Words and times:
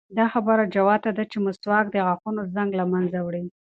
دا 0.17 0.25
خبره 0.33 0.63
جوته 0.73 1.09
ده 1.17 1.23
چې 1.31 1.37
مسواک 1.45 1.85
د 1.91 1.97
غاښونو 2.05 2.41
زنګ 2.55 2.69
له 2.79 2.85
منځه 2.93 3.19
وړي. 3.21 3.43